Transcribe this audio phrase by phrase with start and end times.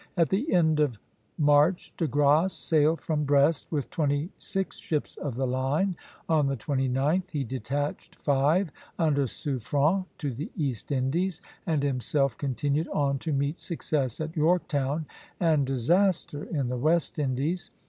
[0.17, 0.97] At the end of
[1.37, 5.95] March De Grasse sailed from Brest with twenty six ships of the line.
[6.27, 12.87] On the 29th he detached five under Suffren to the East Indies, and himself continued
[12.87, 15.05] on to meet success at Yorktown
[15.39, 17.69] and disaster in the West Indies.